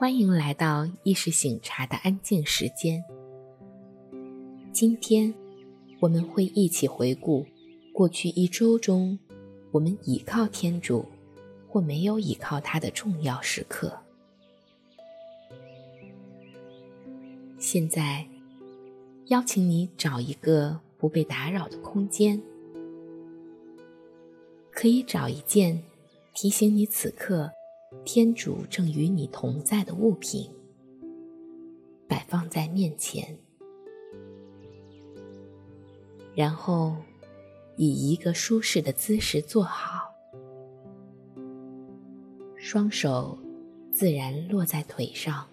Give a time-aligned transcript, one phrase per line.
[0.00, 3.02] 欢迎来到意识醒茶的安静时间。
[4.72, 5.34] 今天，
[5.98, 7.44] 我们会一起回顾
[7.92, 9.18] 过去一周中
[9.72, 11.04] 我们倚靠天主
[11.66, 13.98] 或没有倚靠他的重要时刻。
[17.58, 18.24] 现在，
[19.26, 22.40] 邀请你找一个不被打扰的空间，
[24.70, 25.82] 可以找一件。
[26.32, 27.50] 提醒你，此刻
[28.04, 30.50] 天主正与你同在的物品，
[32.06, 33.38] 摆放在面前，
[36.34, 36.96] 然后
[37.76, 40.10] 以一个舒适的姿势坐好，
[42.56, 43.38] 双手
[43.90, 45.46] 自然落在腿上，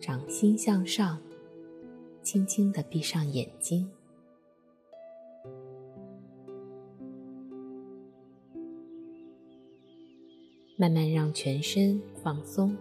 [0.00, 1.20] 掌心向上，
[2.22, 3.88] 轻轻地闭上眼睛。
[10.80, 12.76] 慢慢让全身放松，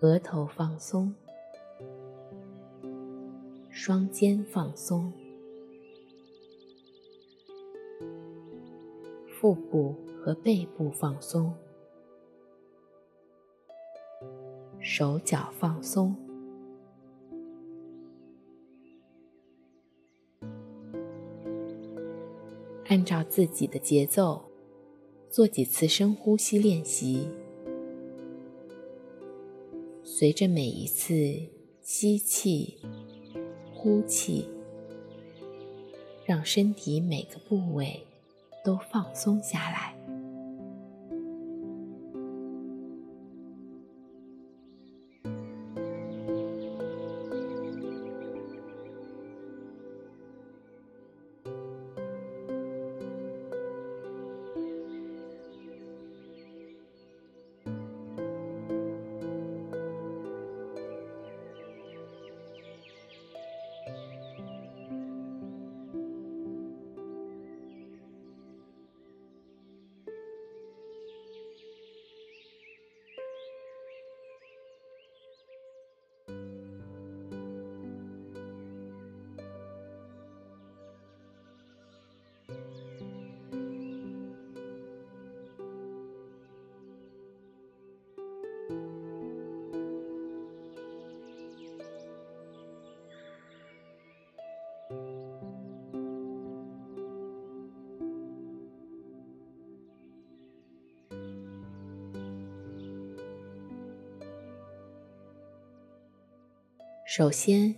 [0.00, 1.14] 额头放松，
[3.68, 5.12] 双肩放松，
[9.28, 11.52] 腹部和背部放松，
[14.80, 16.16] 手脚放松。
[22.86, 24.42] 按照自己的节奏。
[25.32, 27.26] 做几次深呼吸练习，
[30.04, 31.14] 随着每一次
[31.80, 32.76] 吸气、
[33.72, 34.46] 呼气，
[36.26, 38.04] 让身体每个部位
[38.62, 39.91] 都放松下来。
[107.14, 107.76] 首先，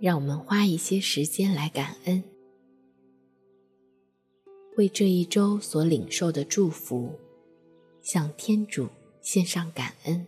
[0.00, 2.24] 让我们花一些时间来感恩，
[4.76, 7.12] 为这一周所领受的祝福，
[8.02, 8.88] 向天主
[9.20, 10.26] 献上感恩，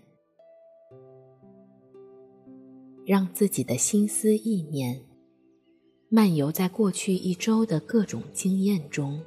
[3.04, 5.04] 让自己的心思意念
[6.08, 9.20] 漫游在过去一周的各种经验中，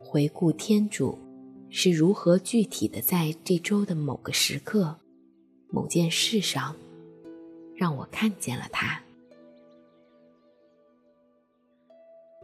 [0.00, 1.16] 回顾天主。
[1.70, 4.98] 是如何具体的在这周的某个时刻、
[5.70, 6.74] 某件事上，
[7.76, 9.02] 让我看见了他？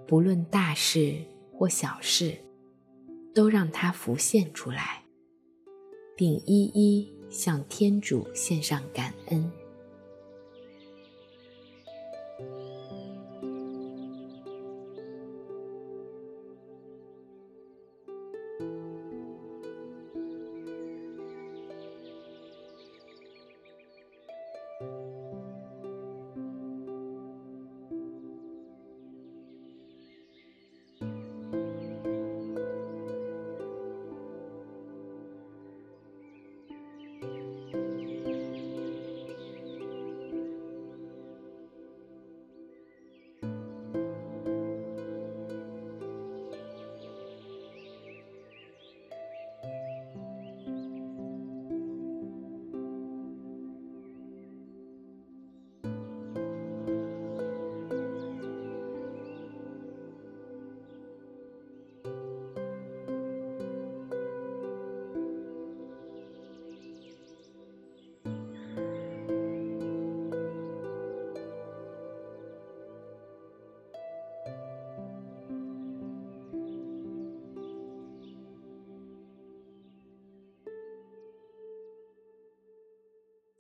[0.06, 1.16] 不论大事
[1.52, 2.36] 或小事，
[3.34, 5.02] 都让他浮现出来，
[6.14, 9.50] 并一一向天主献上感恩。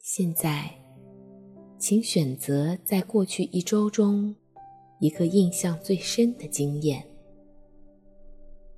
[0.06, 0.70] 现在，
[1.78, 4.36] 请选择在过去一周中
[5.00, 7.02] 一个印象最深的经验，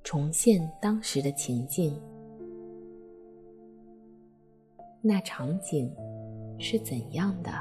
[0.05, 2.01] 重现当时的情境。
[5.01, 5.93] 那场景
[6.57, 7.51] 是怎样的？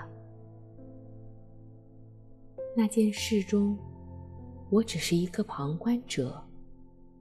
[2.76, 3.76] 那件事中，
[4.70, 6.40] 我只是一个旁观者，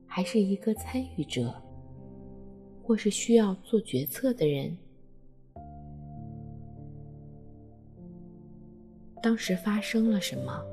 [0.05, 1.59] 还是一个参与者，
[2.83, 4.77] 或是需要做决策的人？
[9.25, 10.63] 当时发生了什么？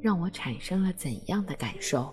[0.00, 2.12] 让我产生了怎样的感受？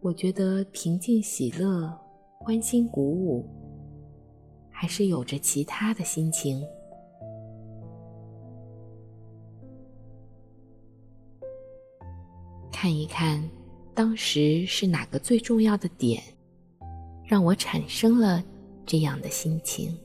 [0.00, 1.96] 我觉得平静、喜乐、
[2.40, 3.48] 欢欣鼓舞，
[4.68, 6.60] 还是有着其他的心情。
[12.72, 13.48] 看一看，
[13.94, 16.20] 当时是哪个最重要的点，
[17.30, 18.42] 让我产生了
[18.84, 19.96] 这样的心情。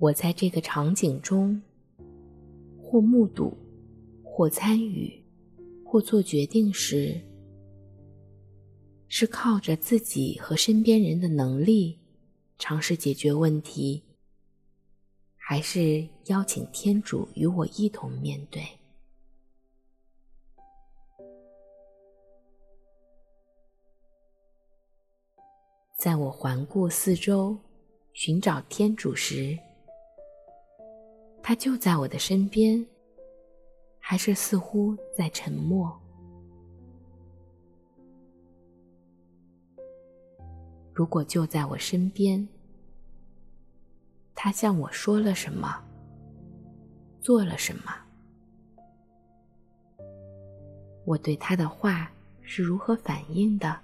[0.00, 1.60] 我在这个场景中，
[2.80, 3.52] 或目睹，
[4.22, 5.20] 或参与，
[5.84, 7.20] 或做决定时，
[9.08, 11.98] 是靠着自己和身边人的能力
[12.58, 14.04] 尝试解决问题，
[15.36, 18.62] 还是邀请天主与我一同面对？
[25.96, 27.58] 在我环顾四周，
[28.12, 29.58] 寻找天主时，
[31.48, 32.86] 他就在我的身边，
[33.98, 35.98] 还是似乎在沉默？
[40.92, 42.46] 如果就在我身边，
[44.34, 45.82] 他向我说了什么？
[47.22, 47.94] 做了什么？
[51.06, 52.12] 我对他的话
[52.42, 53.80] 是如何反应的？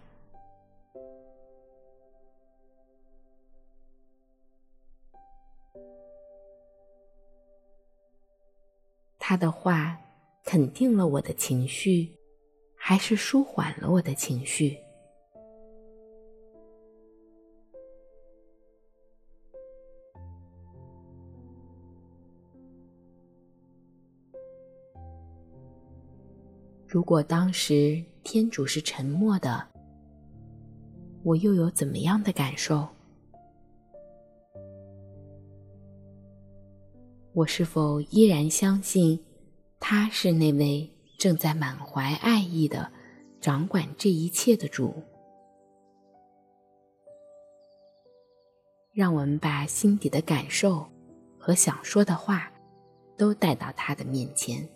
[9.35, 9.99] 他的话
[10.45, 12.09] 肯定了我的情绪，
[12.77, 14.79] 还是舒缓了我的情绪？
[26.87, 29.67] 如果当时天主是沉默的，
[31.25, 32.87] 我又有怎么样的感受？
[37.33, 39.19] 我是否依然相信，
[39.87, 42.91] 他是那位正在满怀爱意的
[43.39, 44.95] 掌管这一切的主？
[48.95, 50.87] 让我们把心底的感受
[51.39, 52.51] 和想说的话，
[53.19, 54.67] 都带到他的面前。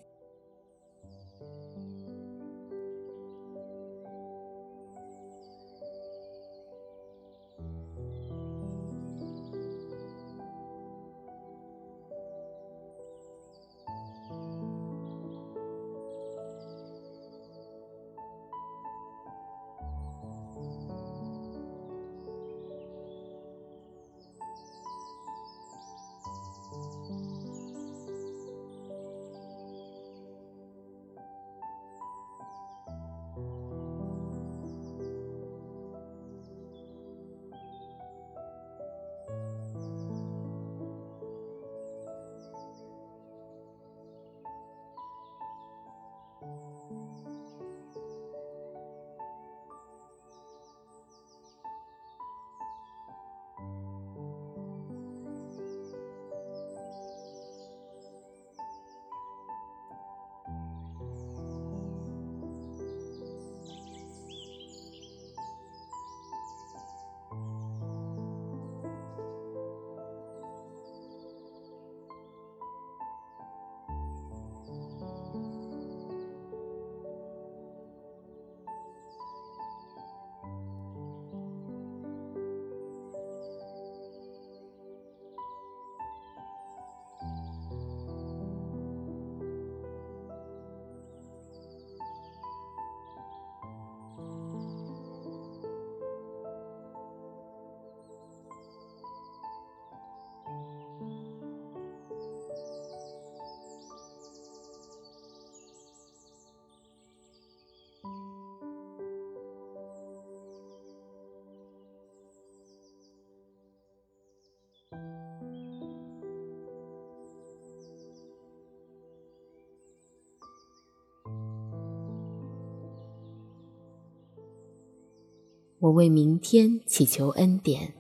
[125.80, 127.94] 我为明天祈求恩典，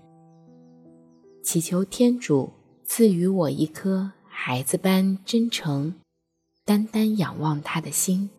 [1.44, 2.50] 祈求天主
[2.82, 5.94] 赐予我一颗孩子般真诚、
[6.64, 8.30] 单单仰望他的心。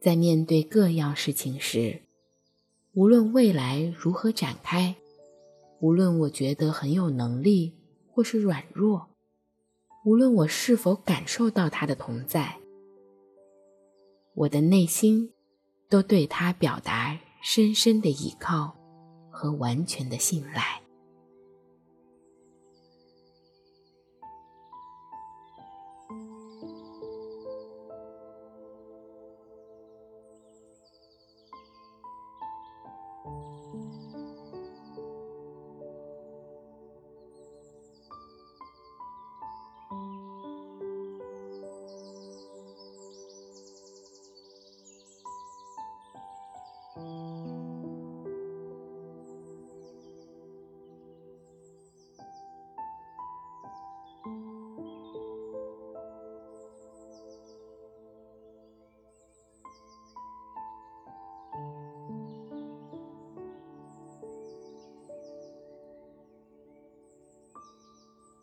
[0.00, 2.00] 在面对各样事情时，
[2.92, 4.94] 无论未来如何展开，
[5.80, 7.74] 无论我觉得很有能力
[8.12, 9.08] 或是软弱，
[10.06, 12.60] 无论我是否感受到他的同在，
[14.34, 15.32] 我的内心
[15.90, 18.74] 都对他表达深深的依靠
[19.30, 20.80] 和完全的信赖。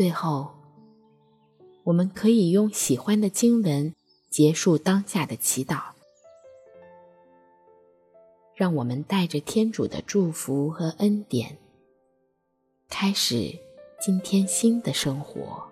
[0.00, 0.48] 最后，
[1.84, 3.94] 我们可以用喜欢的经文
[4.30, 5.78] 结束当下的祈祷。
[8.54, 11.58] 让我们带着天主的祝福和恩典，
[12.88, 13.58] 开始
[14.00, 15.69] 今天新的生活。